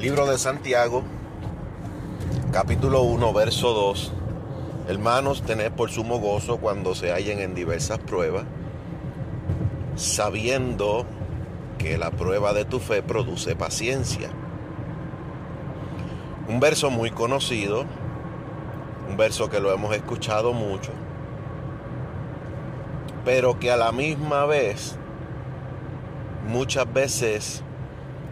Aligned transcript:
Libro 0.00 0.26
de 0.26 0.38
Santiago, 0.38 1.02
capítulo 2.52 3.02
1, 3.02 3.32
verso 3.32 3.72
2. 3.72 4.12
Hermanos, 4.86 5.42
tened 5.42 5.72
por 5.72 5.90
sumo 5.90 6.20
gozo 6.20 6.58
cuando 6.58 6.94
se 6.94 7.10
hallen 7.10 7.40
en 7.40 7.56
diversas 7.56 7.98
pruebas, 7.98 8.44
sabiendo 9.96 11.04
que 11.78 11.98
la 11.98 12.12
prueba 12.12 12.52
de 12.52 12.64
tu 12.64 12.78
fe 12.78 13.02
produce 13.02 13.56
paciencia. 13.56 14.30
Un 16.48 16.60
verso 16.60 16.90
muy 16.90 17.10
conocido, 17.10 17.84
un 19.10 19.16
verso 19.16 19.50
que 19.50 19.58
lo 19.58 19.72
hemos 19.72 19.96
escuchado 19.96 20.52
mucho, 20.52 20.92
pero 23.24 23.58
que 23.58 23.72
a 23.72 23.76
la 23.76 23.90
misma 23.90 24.46
vez 24.46 24.94
muchas 26.46 26.90
veces 26.92 27.64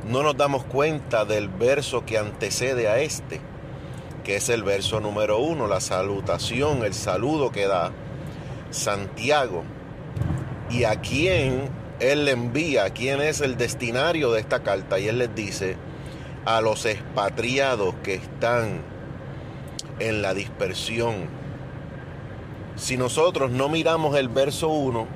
no 0.08 0.22
nos 0.22 0.36
damos 0.36 0.64
cuenta 0.64 1.24
del 1.24 1.48
verso 1.48 2.04
que 2.04 2.18
antecede 2.18 2.88
a 2.88 3.00
este, 3.00 3.40
que 4.24 4.36
es 4.36 4.48
el 4.48 4.62
verso 4.62 5.00
número 5.00 5.38
uno, 5.38 5.66
la 5.66 5.80
salutación, 5.80 6.84
el 6.84 6.94
saludo 6.94 7.50
que 7.50 7.66
da 7.66 7.92
Santiago. 8.70 9.64
Y 10.70 10.84
a 10.84 11.00
quién 11.00 11.68
él 12.00 12.24
le 12.24 12.32
envía, 12.32 12.90
quién 12.90 13.20
es 13.20 13.40
el 13.40 13.56
destinario 13.56 14.32
de 14.32 14.40
esta 14.40 14.62
carta. 14.62 14.98
Y 14.98 15.08
él 15.08 15.18
les 15.18 15.34
dice 15.34 15.76
a 16.44 16.60
los 16.60 16.86
expatriados 16.86 17.94
que 18.02 18.14
están 18.14 18.82
en 19.98 20.22
la 20.22 20.34
dispersión. 20.34 21.28
Si 22.76 22.96
nosotros 22.96 23.50
no 23.50 23.68
miramos 23.68 24.16
el 24.16 24.28
verso 24.28 24.68
1, 24.68 25.06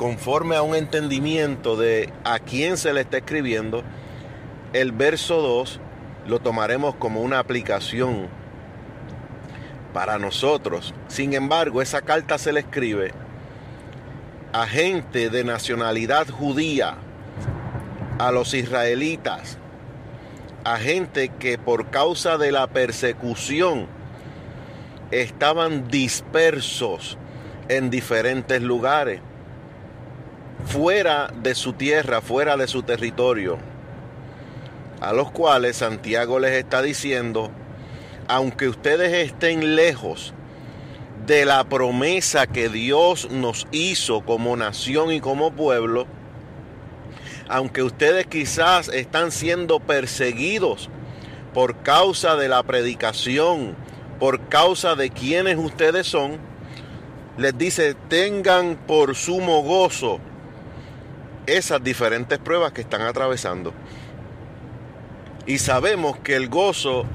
conforme 0.00 0.56
a 0.56 0.62
un 0.62 0.74
entendimiento 0.74 1.76
de 1.76 2.10
a 2.24 2.38
quién 2.38 2.78
se 2.78 2.94
le 2.94 3.02
está 3.02 3.18
escribiendo, 3.18 3.82
el 4.72 4.92
verso 4.92 5.42
2 5.42 5.78
lo 6.26 6.38
tomaremos 6.38 6.94
como 6.94 7.20
una 7.20 7.38
aplicación 7.38 8.28
para 9.92 10.18
nosotros. 10.18 10.94
Sin 11.08 11.34
embargo, 11.34 11.82
esa 11.82 12.00
carta 12.00 12.38
se 12.38 12.50
le 12.50 12.60
escribe 12.60 13.12
a 14.54 14.66
gente 14.66 15.28
de 15.28 15.44
nacionalidad 15.44 16.30
judía, 16.30 16.96
a 18.18 18.32
los 18.32 18.54
israelitas, 18.54 19.58
a 20.64 20.78
gente 20.78 21.28
que 21.28 21.58
por 21.58 21.90
causa 21.90 22.38
de 22.38 22.52
la 22.52 22.68
persecución 22.68 23.86
estaban 25.10 25.88
dispersos 25.88 27.18
en 27.68 27.90
diferentes 27.90 28.62
lugares 28.62 29.20
fuera 30.66 31.32
de 31.42 31.54
su 31.54 31.72
tierra, 31.72 32.20
fuera 32.20 32.56
de 32.56 32.66
su 32.66 32.82
territorio, 32.82 33.58
a 35.00 35.12
los 35.12 35.30
cuales 35.30 35.76
Santiago 35.76 36.38
les 36.38 36.52
está 36.52 36.82
diciendo, 36.82 37.50
aunque 38.28 38.68
ustedes 38.68 39.12
estén 39.12 39.74
lejos 39.76 40.34
de 41.26 41.44
la 41.44 41.64
promesa 41.64 42.46
que 42.46 42.68
Dios 42.68 43.30
nos 43.30 43.66
hizo 43.72 44.22
como 44.22 44.56
nación 44.56 45.12
y 45.12 45.20
como 45.20 45.52
pueblo, 45.52 46.06
aunque 47.48 47.82
ustedes 47.82 48.26
quizás 48.26 48.88
están 48.88 49.32
siendo 49.32 49.80
perseguidos 49.80 50.88
por 51.52 51.82
causa 51.82 52.36
de 52.36 52.48
la 52.48 52.62
predicación, 52.62 53.74
por 54.20 54.48
causa 54.48 54.94
de 54.94 55.10
quienes 55.10 55.56
ustedes 55.56 56.06
son, 56.06 56.38
les 57.38 57.56
dice, 57.56 57.94
tengan 58.08 58.76
por 58.86 59.16
sumo 59.16 59.62
gozo 59.62 60.20
esas 61.56 61.82
diferentes 61.82 62.38
pruebas 62.38 62.72
que 62.72 62.80
están 62.80 63.02
atravesando. 63.02 63.72
Y 65.46 65.58
sabemos 65.58 66.18
que 66.18 66.36
el 66.36 66.48
gozo 66.48 67.06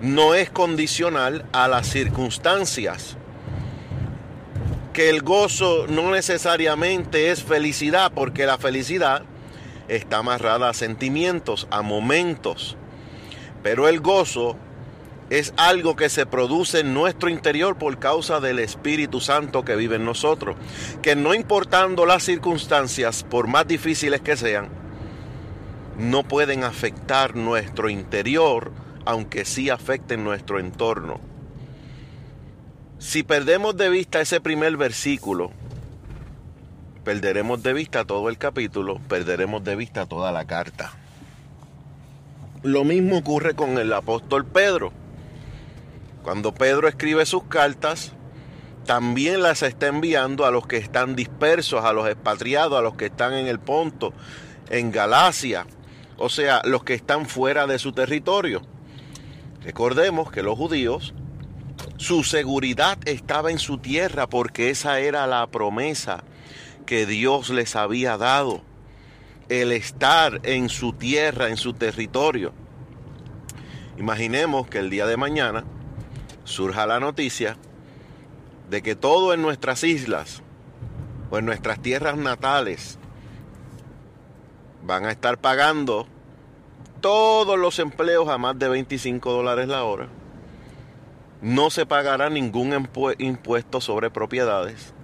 no 0.00 0.34
es 0.34 0.50
condicional 0.50 1.44
a 1.52 1.68
las 1.68 1.86
circunstancias. 1.86 3.16
Que 4.92 5.10
el 5.10 5.22
gozo 5.22 5.86
no 5.88 6.10
necesariamente 6.10 7.30
es 7.30 7.42
felicidad, 7.42 8.12
porque 8.14 8.46
la 8.46 8.58
felicidad 8.58 9.22
está 9.88 10.18
amarrada 10.18 10.70
a 10.70 10.74
sentimientos, 10.74 11.68
a 11.70 11.82
momentos. 11.82 12.76
Pero 13.62 13.88
el 13.88 14.00
gozo 14.00 14.56
es 15.30 15.52
algo 15.56 15.96
que 15.96 16.08
se 16.08 16.26
produce 16.26 16.80
en 16.80 16.94
nuestro 16.94 17.28
interior 17.28 17.76
por 17.76 17.98
causa 17.98 18.40
del 18.40 18.58
Espíritu 18.58 19.20
Santo 19.20 19.64
que 19.64 19.76
vive 19.76 19.96
en 19.96 20.04
nosotros. 20.04 20.56
Que 21.02 21.16
no 21.16 21.34
importando 21.34 22.06
las 22.06 22.22
circunstancias, 22.22 23.24
por 23.24 23.48
más 23.48 23.66
difíciles 23.66 24.20
que 24.20 24.36
sean, 24.36 24.68
no 25.98 26.22
pueden 26.22 26.62
afectar 26.62 27.34
nuestro 27.34 27.88
interior, 27.88 28.70
aunque 29.04 29.44
sí 29.44 29.70
afecten 29.70 30.22
nuestro 30.22 30.60
entorno. 30.60 31.20
Si 32.98 33.22
perdemos 33.22 33.76
de 33.76 33.88
vista 33.90 34.20
ese 34.20 34.40
primer 34.40 34.76
versículo, 34.76 35.50
perderemos 37.04 37.62
de 37.62 37.72
vista 37.72 38.04
todo 38.04 38.28
el 38.28 38.38
capítulo, 38.38 39.00
perderemos 39.08 39.64
de 39.64 39.76
vista 39.76 40.06
toda 40.06 40.32
la 40.32 40.46
carta. 40.46 40.92
Lo 42.62 42.84
mismo 42.84 43.18
ocurre 43.18 43.54
con 43.54 43.78
el 43.78 43.92
apóstol 43.92 44.44
Pedro. 44.44 44.92
Cuando 46.26 46.52
Pedro 46.52 46.88
escribe 46.88 47.24
sus 47.24 47.44
cartas, 47.44 48.10
también 48.84 49.44
las 49.44 49.62
está 49.62 49.86
enviando 49.86 50.44
a 50.44 50.50
los 50.50 50.66
que 50.66 50.76
están 50.76 51.14
dispersos, 51.14 51.84
a 51.84 51.92
los 51.92 52.08
expatriados, 52.08 52.76
a 52.76 52.82
los 52.82 52.96
que 52.96 53.06
están 53.06 53.32
en 53.34 53.46
el 53.46 53.60
Ponto, 53.60 54.12
en 54.68 54.90
Galacia, 54.90 55.68
o 56.16 56.28
sea, 56.28 56.62
los 56.64 56.82
que 56.82 56.94
están 56.94 57.26
fuera 57.26 57.68
de 57.68 57.78
su 57.78 57.92
territorio. 57.92 58.62
Recordemos 59.62 60.32
que 60.32 60.42
los 60.42 60.58
judíos, 60.58 61.14
su 61.96 62.24
seguridad 62.24 62.98
estaba 63.04 63.52
en 63.52 63.60
su 63.60 63.78
tierra 63.78 64.28
porque 64.28 64.70
esa 64.70 64.98
era 64.98 65.28
la 65.28 65.46
promesa 65.46 66.24
que 66.86 67.06
Dios 67.06 67.50
les 67.50 67.76
había 67.76 68.16
dado, 68.16 68.62
el 69.48 69.70
estar 69.70 70.40
en 70.42 70.70
su 70.70 70.92
tierra, 70.92 71.50
en 71.50 71.56
su 71.56 71.74
territorio. 71.74 72.52
Imaginemos 73.96 74.66
que 74.66 74.78
el 74.78 74.90
día 74.90 75.06
de 75.06 75.16
mañana 75.16 75.64
surja 76.46 76.86
la 76.86 77.00
noticia 77.00 77.56
de 78.70 78.80
que 78.80 78.94
todo 78.94 79.34
en 79.34 79.42
nuestras 79.42 79.84
islas 79.84 80.42
o 81.30 81.38
en 81.38 81.44
nuestras 81.44 81.82
tierras 81.82 82.16
natales 82.16 82.98
van 84.82 85.04
a 85.04 85.10
estar 85.10 85.38
pagando 85.38 86.06
todos 87.00 87.58
los 87.58 87.78
empleos 87.80 88.28
a 88.28 88.38
más 88.38 88.58
de 88.58 88.68
25 88.68 89.32
dólares 89.32 89.68
la 89.68 89.82
hora. 89.82 90.08
No 91.42 91.70
se 91.70 91.84
pagará 91.84 92.30
ningún 92.30 92.88
impuesto 93.18 93.80
sobre 93.80 94.10
propiedades. 94.10 94.94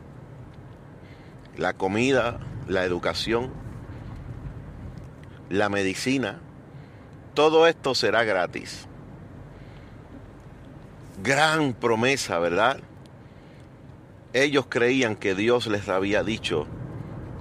La 1.56 1.74
comida, 1.74 2.38
la 2.68 2.84
educación, 2.84 3.52
la 5.50 5.68
medicina, 5.68 6.40
todo 7.34 7.66
esto 7.66 7.94
será 7.94 8.24
gratis 8.24 8.88
gran 11.22 11.72
promesa, 11.72 12.40
¿verdad? 12.40 12.80
Ellos 14.32 14.66
creían 14.68 15.14
que 15.14 15.36
Dios 15.36 15.68
les 15.68 15.88
había 15.88 16.24
dicho, 16.24 16.66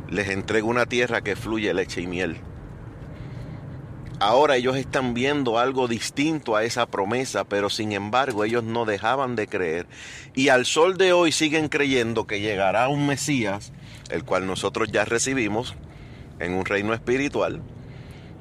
les 0.08 0.30
entrego 0.30 0.70
una 0.70 0.86
tierra 0.86 1.22
que 1.22 1.36
fluye 1.36 1.74
leche 1.74 2.02
y 2.02 2.08
miel. 2.08 2.38
Ahora 4.20 4.56
ellos 4.56 4.76
están 4.76 5.16
viendo 5.16 5.58
algo 5.58 5.88
distinto 5.88 6.56
a 6.56 6.64
esa 6.64 6.86
promesa, 6.86 7.44
pero 7.44 7.72
sin 7.72 7.92
embargo 7.92 8.44
ellos 8.44 8.64
no 8.64 8.86
dejaban 8.86 9.36
de 9.36 9.48
creer. 9.48 9.88
Y 10.36 10.50
al 10.50 10.68
sol 10.68 10.96
de 10.96 11.12
hoy 11.12 11.32
siguen 11.32 11.68
creyendo 11.68 12.28
que 12.28 12.40
llegará 12.40 12.88
un 12.88 13.08
Mesías, 13.08 13.74
el 14.12 14.24
cual 14.24 14.46
nosotros 14.46 14.92
ya 14.92 15.06
recibimos 15.06 15.76
en 16.38 16.54
un 16.54 16.66
reino 16.66 16.94
espiritual. 16.94 17.64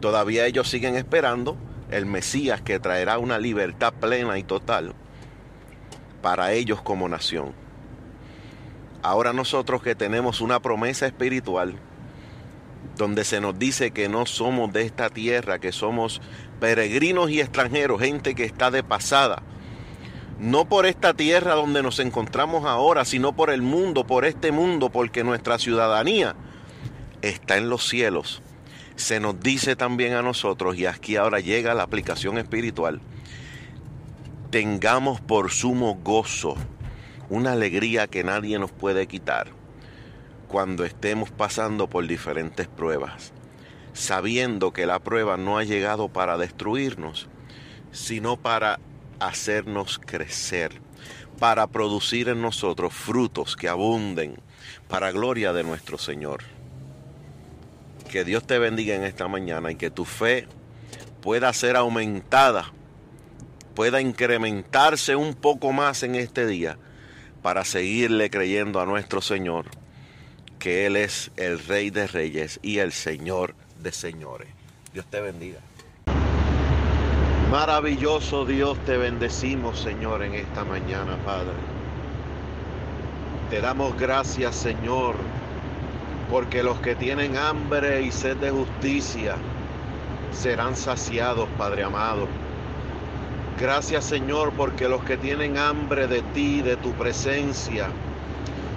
Todavía 0.00 0.44
ellos 0.44 0.68
siguen 0.68 0.96
esperando 0.96 1.56
el 1.90 2.04
Mesías 2.04 2.60
que 2.60 2.78
traerá 2.78 3.16
una 3.16 3.38
libertad 3.38 3.94
plena 3.94 4.38
y 4.38 4.42
total 4.42 4.94
para 6.22 6.52
ellos 6.52 6.82
como 6.82 7.08
nación. 7.08 7.52
Ahora 9.02 9.32
nosotros 9.32 9.82
que 9.82 9.94
tenemos 9.94 10.40
una 10.40 10.60
promesa 10.60 11.06
espiritual, 11.06 11.76
donde 12.96 13.24
se 13.24 13.40
nos 13.40 13.58
dice 13.58 13.92
que 13.92 14.08
no 14.08 14.26
somos 14.26 14.72
de 14.72 14.82
esta 14.82 15.08
tierra, 15.08 15.58
que 15.58 15.72
somos 15.72 16.20
peregrinos 16.60 17.30
y 17.30 17.40
extranjeros, 17.40 18.00
gente 18.00 18.34
que 18.34 18.44
está 18.44 18.70
de 18.70 18.82
pasada, 18.82 19.42
no 20.38 20.66
por 20.66 20.86
esta 20.86 21.14
tierra 21.14 21.54
donde 21.54 21.82
nos 21.82 21.98
encontramos 21.98 22.64
ahora, 22.64 23.04
sino 23.04 23.34
por 23.34 23.50
el 23.50 23.62
mundo, 23.62 24.06
por 24.06 24.24
este 24.24 24.52
mundo, 24.52 24.90
porque 24.90 25.24
nuestra 25.24 25.58
ciudadanía 25.58 26.34
está 27.22 27.56
en 27.56 27.68
los 27.68 27.88
cielos. 27.88 28.42
Se 28.96 29.20
nos 29.20 29.40
dice 29.40 29.76
también 29.76 30.14
a 30.14 30.22
nosotros, 30.22 30.76
y 30.76 30.86
aquí 30.86 31.16
ahora 31.16 31.40
llega 31.40 31.74
la 31.74 31.84
aplicación 31.84 32.38
espiritual, 32.38 33.00
tengamos 34.50 35.20
por 35.20 35.50
sumo 35.50 35.94
gozo, 36.02 36.56
una 37.28 37.52
alegría 37.52 38.08
que 38.08 38.24
nadie 38.24 38.58
nos 38.58 38.72
puede 38.72 39.06
quitar 39.06 39.48
cuando 40.48 40.84
estemos 40.84 41.30
pasando 41.30 41.88
por 41.88 42.08
diferentes 42.08 42.66
pruebas, 42.66 43.32
sabiendo 43.92 44.72
que 44.72 44.86
la 44.86 44.98
prueba 44.98 45.36
no 45.36 45.58
ha 45.58 45.62
llegado 45.62 46.08
para 46.08 46.36
destruirnos, 46.36 47.28
sino 47.92 48.36
para 48.36 48.80
hacernos 49.20 50.00
crecer, 50.04 50.80
para 51.38 51.68
producir 51.68 52.28
en 52.28 52.42
nosotros 52.42 52.92
frutos 52.92 53.54
que 53.54 53.68
abunden, 53.68 54.40
para 54.88 55.12
gloria 55.12 55.52
de 55.52 55.62
nuestro 55.62 55.98
Señor. 55.98 56.42
Que 58.10 58.24
Dios 58.24 58.44
te 58.44 58.58
bendiga 58.58 58.96
en 58.96 59.04
esta 59.04 59.28
mañana 59.28 59.70
y 59.70 59.76
que 59.76 59.90
tu 59.90 60.04
fe 60.04 60.48
pueda 61.22 61.52
ser 61.52 61.76
aumentada, 61.76 62.72
pueda 63.74 64.00
incrementarse 64.00 65.16
un 65.16 65.34
poco 65.34 65.72
más 65.72 66.02
en 66.02 66.14
este 66.14 66.46
día 66.46 66.76
para 67.42 67.64
seguirle 67.64 68.30
creyendo 68.30 68.80
a 68.80 68.86
nuestro 68.86 69.20
Señor, 69.20 69.66
que 70.58 70.86
Él 70.86 70.96
es 70.96 71.30
el 71.36 71.58
Rey 71.58 71.90
de 71.90 72.06
Reyes 72.06 72.60
y 72.62 72.78
el 72.78 72.92
Señor 72.92 73.54
de 73.80 73.92
Señores. 73.92 74.48
Dios 74.92 75.06
te 75.06 75.20
bendiga. 75.20 75.60
Maravilloso 77.50 78.44
Dios, 78.44 78.78
te 78.84 78.96
bendecimos 78.96 79.80
Señor 79.80 80.22
en 80.22 80.34
esta 80.34 80.64
mañana, 80.64 81.16
Padre. 81.24 81.54
Te 83.50 83.60
damos 83.60 83.98
gracias 83.98 84.54
Señor, 84.54 85.16
porque 86.30 86.62
los 86.62 86.78
que 86.80 86.94
tienen 86.94 87.36
hambre 87.36 88.02
y 88.02 88.12
sed 88.12 88.36
de 88.36 88.50
justicia 88.50 89.36
serán 90.32 90.76
saciados, 90.76 91.48
Padre 91.58 91.82
amado. 91.82 92.28
Gracias 93.60 94.06
Señor, 94.06 94.54
porque 94.56 94.88
los 94.88 95.04
que 95.04 95.18
tienen 95.18 95.58
hambre 95.58 96.06
de 96.06 96.22
ti, 96.32 96.62
de 96.62 96.78
tu 96.78 96.92
presencia, 96.92 97.88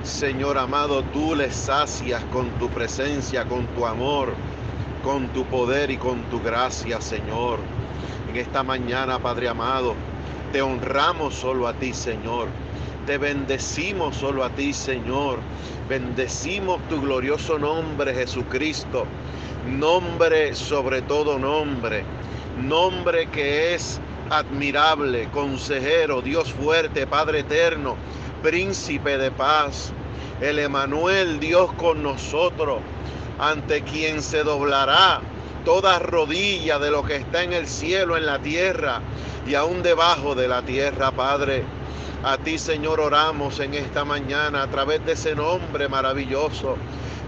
Señor 0.03 0.57
amado, 0.57 1.03
tú 1.13 1.35
les 1.35 1.55
sacias 1.55 2.21
con 2.33 2.49
tu 2.59 2.67
presencia, 2.67 3.45
con 3.45 3.65
tu 3.67 3.85
amor, 3.85 4.33
con 5.01 5.29
tu 5.29 5.45
poder 5.45 5.89
y 5.89 5.95
con 5.95 6.21
tu 6.23 6.41
gracia, 6.41 6.99
Señor. 6.99 7.59
En 8.29 8.35
esta 8.35 8.61
mañana, 8.61 9.19
Padre 9.19 9.47
amado, 9.47 9.95
te 10.51 10.61
honramos 10.61 11.33
solo 11.33 11.65
a 11.69 11.73
ti, 11.75 11.93
Señor. 11.93 12.49
Te 13.05 13.17
bendecimos 13.17 14.17
solo 14.17 14.43
a 14.43 14.49
ti, 14.49 14.73
Señor. 14.73 15.39
Bendecimos 15.87 16.81
tu 16.89 16.99
glorioso 16.99 17.57
nombre, 17.57 18.13
Jesucristo. 18.13 19.05
Nombre 19.65 20.53
sobre 20.53 21.01
todo 21.03 21.39
nombre. 21.39 22.03
Nombre 22.61 23.27
que 23.27 23.75
es 23.75 24.01
admirable, 24.37 25.29
consejero, 25.31 26.21
Dios 26.21 26.51
fuerte, 26.53 27.07
Padre 27.07 27.39
eterno, 27.39 27.95
príncipe 28.41 29.17
de 29.17 29.31
paz. 29.31 29.91
El 30.41 30.59
Emanuel, 30.59 31.39
Dios 31.39 31.71
con 31.73 32.03
nosotros 32.03 32.79
ante 33.39 33.81
quien 33.83 34.21
se 34.21 34.43
doblará 34.43 35.21
toda 35.65 35.99
rodilla 35.99 36.79
de 36.79 36.91
lo 36.91 37.03
que 37.03 37.17
está 37.17 37.43
en 37.43 37.53
el 37.53 37.67
cielo, 37.67 38.17
en 38.17 38.25
la 38.25 38.39
tierra 38.39 39.01
y 39.47 39.55
aún 39.55 39.81
debajo 39.81 40.35
de 40.35 40.47
la 40.47 40.61
tierra, 40.61 41.11
Padre. 41.11 41.63
A 42.23 42.37
ti, 42.37 42.57
Señor, 42.57 42.99
oramos 42.99 43.59
en 43.59 43.73
esta 43.73 44.05
mañana 44.05 44.63
a 44.63 44.67
través 44.67 45.05
de 45.05 45.13
ese 45.13 45.35
nombre 45.35 45.87
maravilloso 45.89 46.77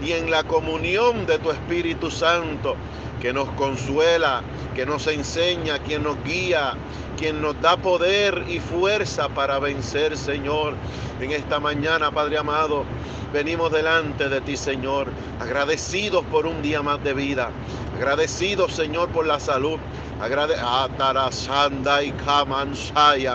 y 0.02 0.14
en 0.14 0.32
la 0.32 0.44
comunión 0.44 1.26
de 1.26 1.38
tu 1.40 1.52
Espíritu 1.52 2.10
Santo 2.10 2.76
que 3.22 3.34
nos 3.34 3.50
consuela, 3.52 4.42
que 4.76 4.86
nos 4.86 5.08
enseña, 5.08 5.80
quien 5.80 6.04
nos 6.04 6.22
guía, 6.24 6.74
quien 7.18 7.42
nos 7.42 7.60
da 7.62 7.78
poder 7.78 8.44
y 8.48 8.60
fuerza 8.60 9.30
para 9.30 9.58
vencer, 9.58 10.18
Señor. 10.18 10.76
En 11.22 11.32
esta 11.32 11.60
mañana, 11.60 12.12
Padre 12.12 12.38
amado, 12.38 12.84
venimos 13.32 13.72
delante 13.72 14.28
de 14.28 14.42
ti, 14.42 14.58
Señor, 14.58 15.08
agradecidos 15.40 16.26
por 16.26 16.46
un 16.46 16.62
día 16.62 16.82
más 16.82 17.02
de 17.04 17.14
vida, 17.14 17.50
agradecidos, 17.96 18.74
Señor, 18.74 19.10
por 19.10 19.26
la 19.26 19.40
salud. 19.40 19.80
Agrade 20.22 20.56
y 23.18 23.28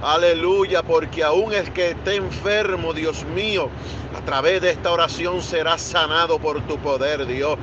Aleluya, 0.00 0.82
porque 0.82 1.24
aún 1.24 1.52
el 1.52 1.72
que 1.72 1.90
esté 1.90 2.16
enfermo, 2.16 2.92
Dios 2.92 3.24
mío, 3.34 3.68
a 4.16 4.24
través 4.24 4.60
de 4.60 4.70
esta 4.70 4.92
oración 4.92 5.42
será 5.42 5.76
sanado 5.76 6.38
por 6.38 6.60
tu 6.68 6.78
poder, 6.78 7.26
Dios. 7.26 7.58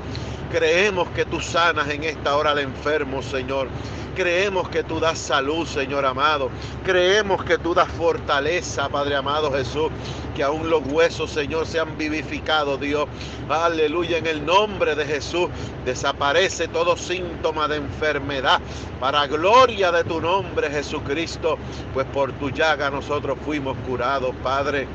Creemos 0.55 1.09
que 1.09 1.25
tú 1.25 1.41
sanas 1.41 1.89
en 1.89 2.05
esta 2.05 2.37
hora 2.37 2.51
al 2.51 2.59
enfermo, 2.59 3.21
Señor. 3.21 3.67
Creemos 4.15 4.69
que 4.69 4.85
tú 4.85 5.01
das 5.01 5.19
salud, 5.19 5.67
Señor 5.67 6.05
amado. 6.05 6.49
Creemos 6.85 7.43
que 7.43 7.57
tú 7.57 7.73
das 7.73 7.89
fortaleza, 7.89 8.87
Padre 8.87 9.17
amado 9.17 9.51
Jesús. 9.51 9.89
Que 10.33 10.43
aún 10.43 10.69
los 10.69 10.81
huesos, 10.87 11.31
Señor, 11.31 11.67
sean 11.67 11.97
vivificados, 11.97 12.79
Dios. 12.79 13.05
Aleluya. 13.49 14.17
En 14.17 14.27
el 14.27 14.45
nombre 14.45 14.95
de 14.95 15.05
Jesús 15.05 15.49
desaparece 15.83 16.69
todo 16.69 16.95
síntoma 16.95 17.67
de 17.67 17.75
enfermedad. 17.75 18.61
Para 19.01 19.27
gloria 19.27 19.91
de 19.91 20.05
tu 20.05 20.21
nombre, 20.21 20.71
Jesucristo. 20.71 21.57
Pues 21.93 22.07
por 22.13 22.31
tu 22.31 22.49
llaga 22.49 22.89
nosotros 22.89 23.37
fuimos 23.43 23.75
curados, 23.85 24.33
Padre. 24.41 24.87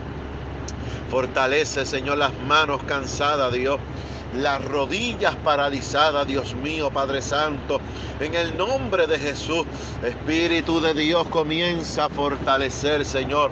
Fortalece, 1.10 1.84
Señor, 1.84 2.16
las 2.16 2.32
manos 2.46 2.82
cansadas, 2.84 3.52
Dios 3.52 3.78
las 4.34 4.64
rodillas 4.64 5.34
paralizadas, 5.36 6.26
Dios 6.26 6.54
mío, 6.54 6.90
Padre 6.90 7.22
Santo. 7.22 7.80
En 8.20 8.34
el 8.34 8.56
nombre 8.56 9.06
de 9.06 9.18
Jesús, 9.18 9.64
Espíritu 10.04 10.80
de 10.80 10.94
Dios, 10.94 11.26
comienza 11.28 12.06
a 12.06 12.08
fortalecer, 12.08 13.04
Señor. 13.04 13.50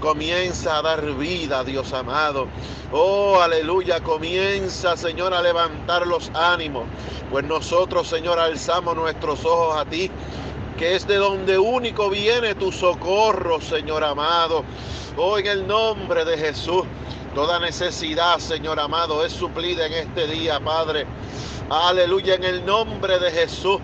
Comienza 0.00 0.78
a 0.78 0.82
dar 0.82 1.04
vida, 1.16 1.64
Dios 1.64 1.92
amado. 1.92 2.46
Oh, 2.92 3.38
aleluya, 3.40 4.00
comienza, 4.00 4.96
Señor, 4.96 5.34
a 5.34 5.42
levantar 5.42 6.06
los 6.06 6.30
ánimos. 6.34 6.84
Pues 7.30 7.44
nosotros, 7.44 8.08
Señor, 8.08 8.38
alzamos 8.38 8.96
nuestros 8.96 9.44
ojos 9.44 9.76
a 9.76 9.84
ti 9.84 10.10
que 10.78 10.94
es 10.94 11.06
de 11.08 11.16
donde 11.16 11.58
único 11.58 12.08
viene 12.08 12.54
tu 12.54 12.70
socorro, 12.70 13.60
Señor 13.60 14.04
amado. 14.04 14.64
Oh, 15.16 15.36
en 15.36 15.46
el 15.48 15.66
nombre 15.66 16.24
de 16.24 16.38
Jesús, 16.38 16.84
Toda 17.38 17.60
necesidad, 17.60 18.40
Señor 18.40 18.80
amado, 18.80 19.24
es 19.24 19.32
suplida 19.32 19.86
en 19.86 19.92
este 19.92 20.26
día, 20.26 20.58
Padre. 20.58 21.06
Aleluya, 21.70 22.34
en 22.34 22.42
el 22.42 22.66
nombre 22.66 23.16
de 23.20 23.30
Jesús. 23.30 23.78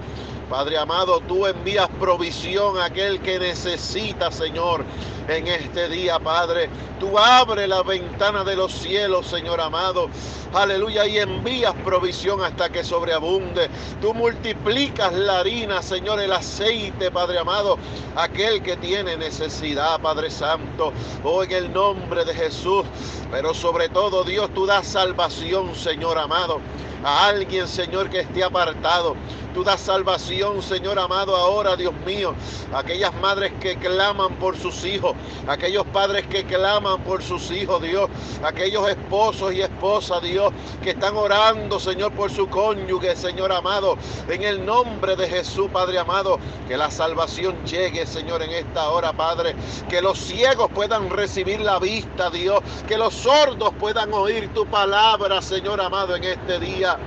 Padre 0.51 0.77
amado, 0.77 1.21
tú 1.21 1.47
envías 1.47 1.89
provisión 2.01 2.79
a 2.79 2.87
aquel 2.87 3.21
que 3.21 3.39
necesita, 3.39 4.33
Señor, 4.33 4.85
en 5.29 5.47
este 5.49 5.89
día, 5.89 6.19
Padre. 6.19 6.69
Tú 7.01 7.19
abres 7.19 7.69
la 7.69 7.83
ventana 7.83 8.45
de 8.45 8.57
los 8.57 8.73
cielos, 8.73 9.27
Señor 9.27 9.61
amado. 9.61 10.09
Aleluya, 10.53 11.07
y 11.07 11.19
envías 11.19 11.75
provisión 11.85 12.43
hasta 12.43 12.69
que 12.71 12.85
sobreabunde. 12.85 13.69
Tú 14.01 14.15
multiplicas 14.15 15.13
la 15.13 15.41
harina, 15.41 15.83
Señor, 15.83 16.21
el 16.21 16.33
aceite, 16.33 17.11
Padre 17.11 17.39
amado, 17.39 17.79
aquel 18.15 18.63
que 18.63 18.77
tiene 18.77 19.17
necesidad, 19.17 20.01
Padre 20.01 20.31
Santo. 20.31 20.93
Oh, 21.25 21.43
en 21.43 21.53
el 21.53 21.73
nombre 21.73 22.25
de 22.25 22.35
Jesús. 22.35 22.85
Pero 23.31 23.53
sobre 23.53 23.89
todo, 23.89 24.23
Dios, 24.23 24.51
tú 24.55 24.67
das 24.67 24.87
salvación, 24.87 25.75
Señor 25.75 26.19
amado 26.19 26.61
a 27.05 27.27
alguien, 27.27 27.69
Señor, 27.69 28.09
que 28.09 28.21
esté 28.21 28.43
apartado. 28.43 29.15
Tú 29.53 29.63
das 29.63 29.81
salvación, 29.81 30.63
Señor 30.63 30.99
amado, 30.99 31.37
ahora, 31.37 31.77
Dios 31.77 31.95
mío. 32.07 32.35
Aquellas 32.73 33.15
madres 33.21 33.53
que 33.61 33.77
claman 33.77 34.35
por 34.37 34.57
sus 34.57 34.85
hijos, 34.85 35.14
aquellos 35.47 35.85
padres 35.87 36.27
que 36.27 36.45
claman 36.45 37.03
por 37.03 37.23
sus 37.23 37.51
hijos, 37.51 37.83
Dios. 37.83 38.09
Aquellos 38.43 38.89
esposos 38.89 39.53
y 39.55 39.63
esposas, 39.63 40.23
Dios, 40.23 40.53
que 40.83 40.91
están 40.91 41.17
orando, 41.17 41.79
Señor, 41.81 42.13
por 42.13 42.31
su 42.31 42.49
cónyuge, 42.49 43.17
Señor 43.17 43.53
amado. 43.53 43.97
En 44.29 44.43
el 44.43 44.65
nombre 44.65 45.17
de 45.17 45.29
Jesús, 45.29 45.69
Padre 45.73 45.99
amado, 45.99 46.39
que 46.69 46.77
la 46.77 46.91
salvación 46.91 47.57
llegue, 47.65 48.07
Señor, 48.07 48.43
en 48.43 48.51
esta 48.51 48.91
hora, 48.91 49.13
Padre. 49.13 49.55
Que 49.89 50.01
los 50.01 50.19
ciegos 50.19 50.71
puedan 50.75 51.11
recibir 51.11 51.61
la 51.61 51.79
vista, 51.79 52.31
Dios. 52.31 52.61
Que 52.87 52.99
los 52.99 53.15
sordos 53.15 53.73
puedan 53.79 54.13
oír 54.13 54.53
tu 54.53 54.67
palabra, 54.67 55.41
Señor 55.43 55.81
amado, 55.81 56.17
en 56.17 56.25
este 56.25 56.59
día. 56.61 56.99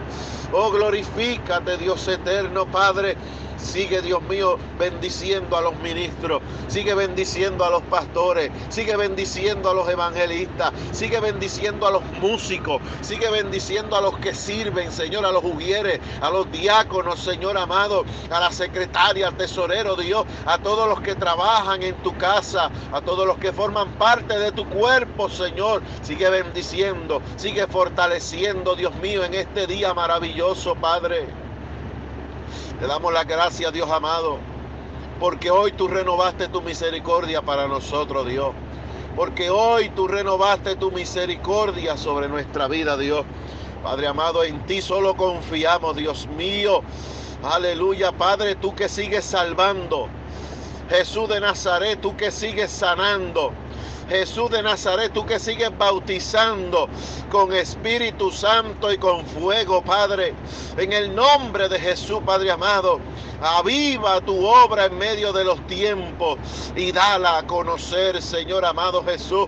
Oh, 0.54 0.72
glorifícate, 0.72 1.78
Dios 1.78 2.08
eterno, 2.08 2.66
Padre. 2.66 3.18
Sigue, 3.58 4.02
Dios 4.02 4.22
mío, 4.24 4.58
bendiciendo 4.78 5.58
a 5.58 5.62
los 5.62 5.78
ministros, 5.80 6.42
sigue 6.68 6.94
bendiciendo 6.94 7.66
a 7.66 7.70
los 7.70 7.82
pastores, 7.84 8.52
sigue 8.70 8.96
bendiciendo 8.96 9.70
a 9.70 9.74
los 9.74 9.90
evangelistas, 9.90 10.72
sigue 10.92 11.20
bendiciendo 11.20 11.88
a 11.88 11.92
los 11.92 12.04
músicos, 12.22 12.82
sigue 13.02 13.30
bendiciendo 13.30 13.96
a 13.96 14.02
los 14.02 14.18
que 14.20 14.34
sirven, 14.34 14.92
Señor, 14.92 15.26
a 15.26 15.32
los 15.32 15.44
ujieres, 15.44 16.00
a 16.22 16.30
los 16.30 16.52
diáconos, 16.52 17.20
Señor 17.20 17.58
amado, 17.58 18.06
a 18.30 18.40
la 18.40 18.52
secretaria, 18.52 19.28
al 19.28 19.38
tesorero, 19.38 19.96
Dios, 19.96 20.26
a 20.46 20.58
todos 20.60 20.88
los 20.88 21.02
que 21.02 21.16
trabajan 21.16 21.82
en 21.84 21.96
tu 22.04 22.16
casa, 22.18 22.70
a 22.92 23.02
todos 23.02 23.26
los 23.26 23.38
que 23.38 23.52
forman 23.52 23.92
parte 23.94 24.38
de 24.38 24.52
tu 24.52 24.68
cuerpo, 24.70 25.30
Señor. 25.30 25.82
Sigue 26.02 26.30
bendiciendo, 26.30 27.22
sigue 27.36 27.68
fortaleciendo, 27.68 28.76
Dios 28.76 28.94
mío, 28.96 29.24
en 29.24 29.34
este 29.34 29.68
día 29.68 29.94
maravilloso, 29.94 30.76
Padre. 30.76 31.47
Te 32.80 32.86
damos 32.86 33.12
la 33.12 33.24
gracia, 33.24 33.72
Dios 33.72 33.90
amado, 33.90 34.38
porque 35.20 35.50
hoy 35.50 35.72
tú 35.72 35.88
renovaste 35.88 36.48
tu 36.48 36.62
misericordia 36.62 37.42
para 37.42 37.68
nosotros, 37.68 38.28
Dios. 38.28 38.52
Porque 39.16 39.50
hoy 39.50 39.90
tú 39.90 40.08
renovaste 40.08 40.76
tu 40.76 40.92
misericordia 40.92 41.98
sobre 41.98 42.30
nuestra 42.30 42.68
vida, 42.68 42.96
Dios. 42.96 43.26
Padre 43.82 44.06
amado, 44.06 44.44
en 44.44 44.64
ti 44.68 44.84
solo 44.84 45.18
confiamos, 45.18 45.96
Dios 45.96 46.28
mío. 46.28 46.84
Aleluya, 47.42 48.12
Padre, 48.12 48.54
tú 48.54 48.76
que 48.76 48.88
sigues 48.88 49.26
salvando. 49.26 50.08
Jesús 50.88 51.28
de 51.30 51.40
Nazaret, 51.40 52.00
tú 52.00 52.16
que 52.16 52.30
sigues 52.30 52.70
sanando. 52.70 53.54
Jesús 54.10 54.50
de 54.50 54.64
Nazaret, 54.64 55.12
tú 55.12 55.26
que 55.26 55.40
sigues 55.40 55.76
bautizando 55.78 56.88
con 57.30 57.54
Espíritu 57.54 58.32
Santo 58.32 58.92
y 58.92 58.98
con 58.98 59.26
fuego, 59.26 59.82
Padre. 59.82 60.34
En 60.78 60.94
el 60.94 61.14
nombre 61.14 61.68
de 61.68 61.80
Jesús, 61.80 62.20
Padre 62.26 62.52
amado, 62.52 63.00
aviva 63.42 64.22
tu 64.22 64.46
obra 64.46 64.86
en 64.86 64.98
medio 64.98 65.34
de 65.34 65.44
los 65.44 65.66
tiempos 65.68 66.38
y 66.76 66.92
dala 66.92 67.40
a 67.40 67.48
conocer, 67.48 68.22
Señor 68.22 68.64
amado 68.66 69.04
Jesús. 69.04 69.48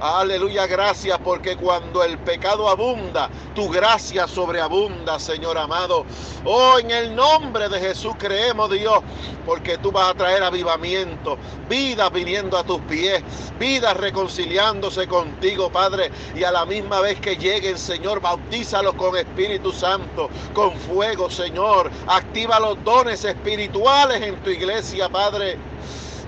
Aleluya, 0.00 0.68
gracias 0.68 1.18
porque 1.24 1.56
cuando 1.56 2.04
el 2.04 2.18
pecado 2.18 2.68
abunda, 2.68 3.28
tu 3.56 3.68
gracia 3.68 4.28
sobreabunda, 4.28 5.18
Señor 5.18 5.58
amado. 5.58 6.06
Oh, 6.44 6.78
en 6.78 6.92
el 6.92 7.16
nombre 7.16 7.68
de 7.68 7.80
Jesús 7.80 8.14
creemos, 8.16 8.70
Dios, 8.70 9.00
porque 9.44 9.76
tú 9.78 9.90
vas 9.90 10.10
a 10.10 10.14
traer 10.14 10.44
avivamiento, 10.44 11.36
vida 11.68 12.08
viniendo 12.10 12.56
a 12.56 12.62
tus 12.62 12.78
pies, 12.82 13.24
vida 13.58 13.92
reconciliándose 13.92 15.08
contigo, 15.08 15.68
Padre, 15.68 16.12
y 16.36 16.44
a 16.44 16.52
la 16.52 16.64
misma 16.64 17.00
vez 17.00 17.20
que 17.20 17.36
lleguen, 17.36 17.76
Señor, 17.76 18.20
bautízalos 18.20 18.94
con 18.94 19.16
Espíritu 19.16 19.72
Santo, 19.72 20.30
con 20.54 20.76
fuego, 20.76 21.28
Señor. 21.28 21.90
Activa 22.06 22.60
los 22.60 22.84
dones 22.84 23.24
espirituales 23.24 24.22
en 24.22 24.36
tu 24.44 24.50
iglesia, 24.50 25.08
Padre. 25.08 25.58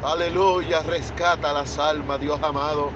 Aleluya, 0.03 0.81
rescata 0.83 1.53
las 1.53 1.79
almas, 1.79 2.19
Dios 2.21 2.41
amado. 2.43 2.91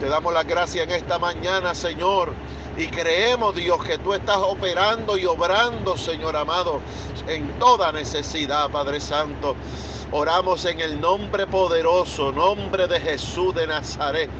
Te 0.00 0.08
damos 0.08 0.34
la 0.34 0.42
gracia 0.42 0.82
en 0.82 0.90
esta 0.90 1.16
mañana, 1.18 1.72
Señor. 1.72 2.32
Y 2.76 2.88
creemos, 2.88 3.54
Dios, 3.54 3.82
que 3.84 3.96
tú 3.98 4.12
estás 4.12 4.38
operando 4.38 5.16
y 5.16 5.24
obrando, 5.24 5.96
Señor 5.96 6.36
amado, 6.36 6.80
en 7.28 7.48
toda 7.60 7.92
necesidad, 7.92 8.70
Padre 8.70 9.00
Santo. 9.00 9.54
Oramos 10.10 10.64
en 10.64 10.80
el 10.80 11.00
nombre 11.00 11.46
poderoso, 11.46 12.32
nombre 12.32 12.88
de 12.88 13.00
Jesús 13.00 13.54
de 13.54 13.66
Nazaret. 13.66 14.30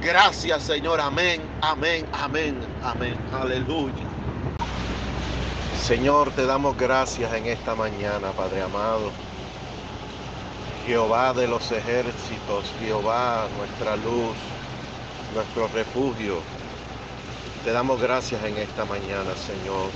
Gracias, 0.00 0.64
Señor. 0.64 1.00
Amén, 1.00 1.40
amén, 1.62 2.04
amén, 2.12 2.58
amén. 2.82 3.16
Aleluya. 3.32 3.92
Señor, 5.80 6.32
te 6.32 6.46
damos 6.46 6.76
gracias 6.76 7.32
en 7.32 7.46
esta 7.46 7.76
mañana, 7.76 8.32
Padre 8.32 8.62
amado. 8.62 9.12
Jehová 10.86 11.32
de 11.32 11.48
los 11.48 11.72
ejércitos, 11.72 12.66
Jehová, 12.78 13.48
nuestra 13.56 13.96
luz, 13.96 14.36
nuestro 15.34 15.68
refugio. 15.68 16.42
Te 17.64 17.72
damos 17.72 17.98
gracias 18.02 18.44
en 18.44 18.58
esta 18.58 18.84
mañana, 18.84 19.34
Señor. 19.34 19.88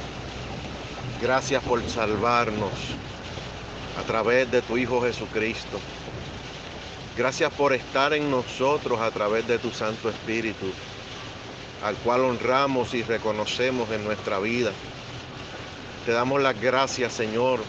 Gracias 1.21 1.63
por 1.63 1.87
salvarnos 1.91 2.73
a 3.99 4.03
través 4.05 4.51
de 4.51 4.63
tu 4.63 4.79
Hijo 4.79 5.03
Jesucristo. 5.03 5.79
Gracias 7.19 7.53
por 7.53 7.75
estar 7.75 8.15
en 8.15 8.31
nosotros 8.31 8.99
a 9.01 9.11
través 9.11 9.47
de 9.47 9.59
tu 9.59 9.71
Santo 9.71 10.09
Espíritu, 10.09 10.73
al 11.85 11.97
cual 11.97 12.23
honramos 12.25 12.95
y 12.95 13.03
reconocemos 13.03 13.91
en 13.91 14.05
nuestra 14.05 14.39
vida. 14.39 14.71
Te 16.07 16.13
damos 16.13 16.41
las 16.41 16.59
gracias, 16.59 17.13
Señor, 17.13 17.61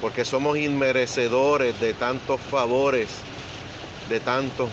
porque 0.00 0.24
somos 0.24 0.56
inmerecedores 0.56 1.78
de 1.78 1.92
tantos 1.94 2.40
favores, 2.40 3.08
de 4.08 4.20
tantos 4.20 4.70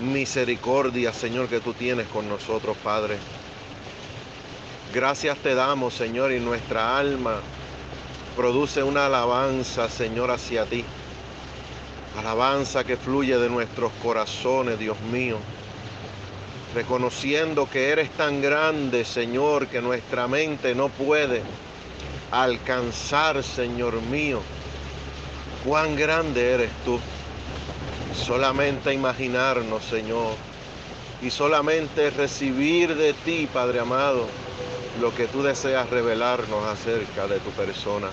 misericordia, 0.00 1.12
Señor, 1.12 1.48
que 1.48 1.60
tú 1.60 1.74
tienes 1.74 2.06
con 2.08 2.28
nosotros, 2.28 2.76
Padre. 2.82 3.18
Gracias 4.94 5.38
te 5.38 5.54
damos, 5.54 5.94
Señor, 5.94 6.32
y 6.32 6.40
nuestra 6.40 6.98
alma 6.98 7.40
produce 8.36 8.82
una 8.82 9.06
alabanza, 9.06 9.88
Señor, 9.88 10.30
hacia 10.30 10.64
ti. 10.64 10.84
Alabanza 12.18 12.84
que 12.84 12.96
fluye 12.96 13.38
de 13.38 13.48
nuestros 13.48 13.90
corazones, 14.02 14.78
Dios 14.78 15.00
mío. 15.00 15.38
Reconociendo 16.74 17.68
que 17.70 17.90
eres 17.90 18.10
tan 18.10 18.40
grande, 18.40 19.04
Señor, 19.04 19.66
que 19.66 19.82
nuestra 19.82 20.28
mente 20.28 20.74
no 20.74 20.88
puede 20.88 21.42
alcanzar, 22.32 23.44
Señor 23.44 24.00
mío. 24.02 24.40
Cuán 25.64 25.94
grande 25.94 26.54
eres 26.54 26.70
tú 26.84 26.98
solamente 28.14 28.92
imaginarnos, 28.92 29.84
Señor, 29.84 30.34
y 31.20 31.30
solamente 31.30 32.10
recibir 32.10 32.96
de 32.96 33.12
ti, 33.12 33.48
Padre 33.52 33.80
amado, 33.80 34.26
lo 35.00 35.14
que 35.14 35.28
tú 35.28 35.42
deseas 35.42 35.88
revelarnos 35.90 36.64
acerca 36.66 37.28
de 37.28 37.38
tu 37.40 37.50
persona. 37.50 38.08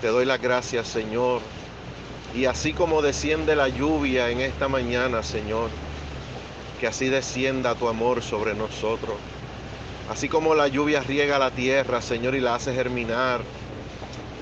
Te 0.00 0.08
doy 0.08 0.24
las 0.24 0.40
gracias, 0.40 0.88
Señor. 0.88 1.42
Y 2.34 2.44
así 2.44 2.74
como 2.74 3.02
desciende 3.02 3.56
la 3.56 3.68
lluvia 3.68 4.30
en 4.30 4.40
esta 4.40 4.68
mañana, 4.68 5.22
Señor, 5.22 5.70
que 6.78 6.86
así 6.86 7.08
descienda 7.08 7.74
tu 7.74 7.88
amor 7.88 8.22
sobre 8.22 8.54
nosotros. 8.54 9.16
Así 10.10 10.28
como 10.28 10.54
la 10.54 10.68
lluvia 10.68 11.00
riega 11.00 11.38
la 11.38 11.50
tierra, 11.50 12.02
Señor, 12.02 12.34
y 12.34 12.40
la 12.40 12.56
hace 12.56 12.74
germinar. 12.74 13.40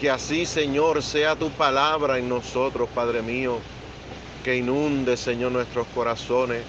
Que 0.01 0.11
así, 0.11 0.47
Señor, 0.47 1.03
sea 1.03 1.37
tu 1.37 1.51
palabra 1.51 2.19
en 2.19 2.29
nosotros, 2.29 2.89
Padre 2.95 3.23
mío 3.23 3.61
que 4.49 4.57
inunde, 4.57 5.17
Señor, 5.17 5.53
nuestros 5.53 5.87
corazones, 5.89 6.63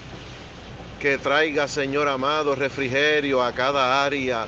que 1.00 1.16
traiga, 1.18 1.66
Señor 1.66 2.08
amado, 2.08 2.54
refrigerio 2.54 3.42
a 3.42 3.52
cada 3.52 4.04
área 4.04 4.46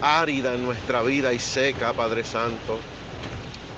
árida 0.00 0.54
en 0.54 0.64
nuestra 0.64 1.02
vida 1.02 1.32
y 1.32 1.40
seca, 1.40 1.92
Padre 1.92 2.22
Santo. 2.22 2.78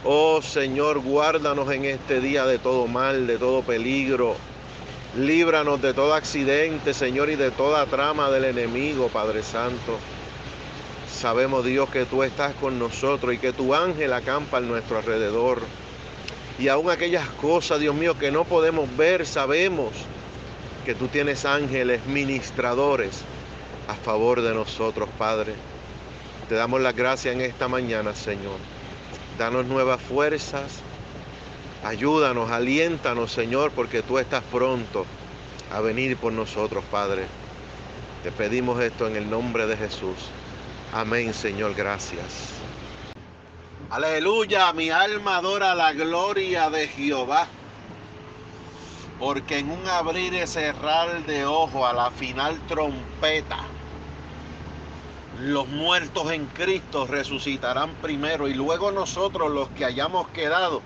Oh 0.04 0.42
Señor, 0.42 1.00
guárdanos 1.00 1.70
en 1.72 1.86
este 1.86 2.20
día 2.20 2.44
de 2.44 2.58
todo 2.58 2.86
mal, 2.86 3.26
de 3.26 3.38
todo 3.38 3.62
peligro. 3.62 4.36
Líbranos 5.16 5.82
de 5.82 5.92
todo 5.92 6.14
accidente, 6.14 6.94
Señor, 6.94 7.30
y 7.30 7.36
de 7.36 7.50
toda 7.50 7.84
trama 7.86 8.30
del 8.30 8.44
enemigo, 8.44 9.08
Padre 9.08 9.42
Santo. 9.42 9.98
Sabemos, 11.12 11.64
Dios, 11.64 11.90
que 11.90 12.04
tú 12.04 12.22
estás 12.22 12.54
con 12.54 12.78
nosotros 12.78 13.34
y 13.34 13.38
que 13.38 13.52
tu 13.52 13.74
ángel 13.74 14.12
acampa 14.12 14.58
a 14.58 14.60
nuestro 14.60 14.98
alrededor. 14.98 15.62
Y 16.60 16.68
aún 16.68 16.90
aquellas 16.90 17.28
cosas, 17.30 17.80
Dios 17.80 17.94
mío, 17.94 18.16
que 18.16 18.30
no 18.30 18.44
podemos 18.44 18.96
ver, 18.96 19.26
sabemos 19.26 19.90
que 20.84 20.94
tú 20.94 21.08
tienes 21.08 21.44
ángeles 21.44 22.06
ministradores 22.06 23.22
a 23.88 23.94
favor 23.94 24.42
de 24.42 24.54
nosotros, 24.54 25.08
Padre. 25.18 25.54
Te 26.48 26.54
damos 26.54 26.80
las 26.80 26.94
gracias 26.94 27.34
en 27.34 27.40
esta 27.40 27.66
mañana, 27.66 28.14
Señor. 28.14 28.58
Danos 29.36 29.66
nuevas 29.66 30.00
fuerzas. 30.00 30.82
Ayúdanos, 31.82 32.50
aliéntanos, 32.50 33.32
Señor, 33.32 33.70
porque 33.72 34.02
tú 34.02 34.18
estás 34.18 34.42
pronto 34.52 35.06
a 35.72 35.80
venir 35.80 36.16
por 36.18 36.32
nosotros, 36.32 36.84
Padre. 36.90 37.24
Te 38.22 38.30
pedimos 38.30 38.82
esto 38.82 39.06
en 39.06 39.16
el 39.16 39.30
nombre 39.30 39.66
de 39.66 39.78
Jesús. 39.78 40.16
Amén, 40.92 41.32
Señor, 41.32 41.74
gracias. 41.74 42.52
Aleluya, 43.88 44.72
mi 44.74 44.90
alma 44.90 45.38
adora 45.38 45.74
la 45.74 45.94
gloria 45.94 46.68
de 46.68 46.86
Jehová. 46.86 47.48
Porque 49.18 49.58
en 49.58 49.70
un 49.70 49.86
abrir 49.86 50.34
y 50.34 50.46
cerrar 50.46 51.24
de 51.24 51.46
ojo 51.46 51.86
a 51.86 51.94
la 51.94 52.10
final 52.10 52.58
trompeta, 52.68 53.58
los 55.40 55.66
muertos 55.68 56.30
en 56.30 56.44
Cristo 56.46 57.06
resucitarán 57.06 57.94
primero 58.02 58.48
y 58.48 58.54
luego 58.54 58.92
nosotros 58.92 59.50
los 59.50 59.70
que 59.70 59.86
hayamos 59.86 60.28
quedado 60.28 60.82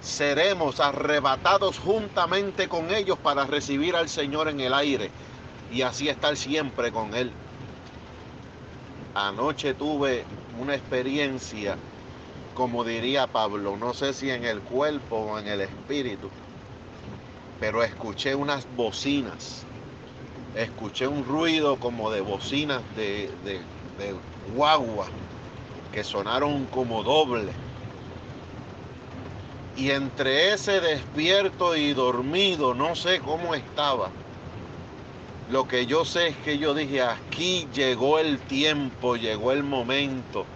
seremos 0.00 0.80
arrebatados 0.80 1.78
juntamente 1.78 2.68
con 2.68 2.90
ellos 2.90 3.18
para 3.18 3.46
recibir 3.46 3.96
al 3.96 4.08
Señor 4.08 4.48
en 4.48 4.60
el 4.60 4.74
aire 4.74 5.10
y 5.72 5.82
así 5.82 6.08
estar 6.08 6.36
siempre 6.36 6.92
con 6.92 7.14
Él. 7.14 7.32
Anoche 9.14 9.74
tuve 9.74 10.24
una 10.58 10.74
experiencia 10.74 11.76
como 12.56 12.84
diría 12.84 13.26
Pablo, 13.26 13.76
no 13.76 13.92
sé 13.92 14.14
si 14.14 14.30
en 14.30 14.44
el 14.44 14.60
cuerpo 14.62 15.16
o 15.16 15.38
en 15.38 15.46
el 15.46 15.60
espíritu, 15.60 16.30
pero 17.60 17.82
escuché 17.84 18.34
unas 18.34 18.66
bocinas, 18.74 19.62
escuché 20.56 21.06
un 21.06 21.22
ruido 21.26 21.76
como 21.76 22.10
de 22.10 22.22
bocinas 22.22 22.82
de, 22.96 23.30
de, 23.44 23.60
guagua 24.54 25.06
que 25.92 26.02
sonaron 26.02 26.64
como 26.66 27.02
doble. 27.02 27.52
Y 29.76 29.90
entre 29.90 30.54
ese 30.54 30.80
despierto 30.80 31.76
y 31.76 31.92
dormido, 31.92 32.72
no 32.72 32.96
sé 32.96 33.20
cómo 33.20 33.54
estaba. 33.54 34.08
Lo 35.50 35.68
que 35.68 35.84
yo 35.84 36.06
sé 36.06 36.28
es 36.28 36.36
que 36.38 36.56
yo 36.56 36.72
dije, 36.72 37.02
aquí 37.02 37.68
llegó 37.74 38.18
el 38.18 38.38
tiempo, 38.38 39.16
llegó 39.16 39.52
el 39.52 39.62
momento 39.62 40.46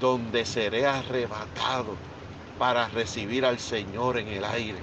donde 0.00 0.44
seré 0.44 0.84
arrebatado 0.84 1.94
para 2.58 2.88
recibir 2.88 3.46
al 3.46 3.60
Señor 3.60 4.18
en 4.18 4.28
el 4.28 4.44
aire. 4.44 4.78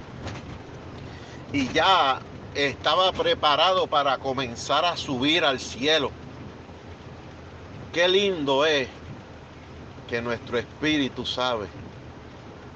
Y 1.51 1.67
ya 1.73 2.21
estaba 2.55 3.11
preparado 3.11 3.85
para 3.85 4.17
comenzar 4.17 4.85
a 4.85 4.95
subir 4.95 5.43
al 5.43 5.59
cielo. 5.59 6.09
Qué 7.91 8.07
lindo 8.07 8.65
es 8.65 8.87
que 10.09 10.21
nuestro 10.21 10.57
espíritu 10.57 11.25
sabe 11.25 11.67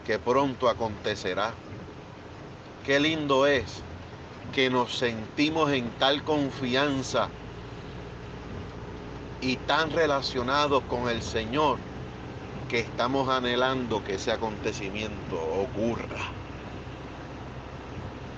que 0.06 0.20
pronto 0.20 0.70
acontecerá. 0.70 1.54
Qué 2.86 3.00
lindo 3.00 3.48
es 3.48 3.82
que 4.54 4.70
nos 4.70 4.98
sentimos 4.98 5.72
en 5.72 5.90
tal 6.00 6.24
confianza 6.24 7.30
y 9.42 9.58
tan 9.58 9.92
relacionados 9.92 10.84
con 10.84 11.10
el 11.10 11.22
Señor 11.22 11.78
que 12.70 12.80
estamos 12.80 13.28
anhelando 13.30 14.04
que 14.04 14.16
ese 14.16 14.32
acontecimiento 14.32 15.36
ocurra. 15.36 16.32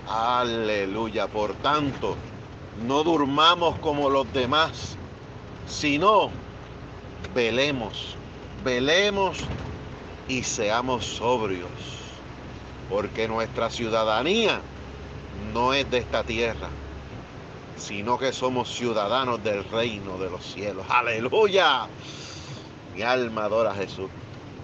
Aleluya. 0.08 1.28
Por 1.28 1.54
tanto, 1.56 2.16
no 2.86 3.04
durmamos 3.04 3.78
como 3.80 4.10
los 4.10 4.32
demás, 4.34 4.98
sino 5.68 6.30
velemos, 7.36 8.16
velemos 8.64 9.40
y 10.28 10.44
seamos 10.44 11.06
sobrios, 11.06 11.70
porque 12.90 13.28
nuestra 13.28 13.70
ciudadanía 13.70 14.62
no 15.54 15.74
es 15.74 15.90
de 15.90 16.00
esta 16.00 16.24
tierra, 16.24 16.70
sino 17.78 18.18
que 18.18 18.34
somos 18.34 18.70
ciudadanos 18.70 19.44
del 19.44 19.64
reino 19.66 20.18
de 20.18 20.30
los 20.30 20.44
cielos. 20.46 20.86
Aleluya. 20.90 21.88
Mi 22.96 23.04
alma 23.04 23.46
adora 23.46 23.72
a 23.72 23.76
Jesús. 23.76 24.10